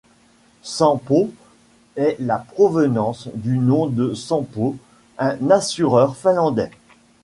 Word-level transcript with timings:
Sampo 0.63 1.29
est 1.95 2.15
la 2.19 2.39
provenance 2.39 3.29
du 3.35 3.59
nom 3.59 3.85
de 3.85 4.15
Sampo, 4.15 4.75
un 5.19 5.51
assureur 5.51 6.15
finlandais. 6.17 6.71